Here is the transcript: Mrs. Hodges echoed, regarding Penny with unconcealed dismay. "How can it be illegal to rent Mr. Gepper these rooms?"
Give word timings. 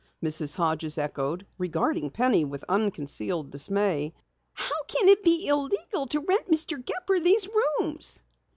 Mrs. 0.23 0.55
Hodges 0.55 0.97
echoed, 0.97 1.45
regarding 1.59 2.09
Penny 2.09 2.43
with 2.43 2.65
unconcealed 2.67 3.51
dismay. 3.51 4.15
"How 4.53 4.81
can 4.87 5.07
it 5.07 5.23
be 5.23 5.45
illegal 5.45 6.07
to 6.07 6.21
rent 6.21 6.47
Mr. 6.47 6.83
Gepper 6.83 7.19
these 7.19 7.47
rooms?" 7.47 8.23